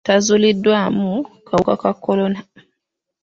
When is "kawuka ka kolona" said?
1.47-2.39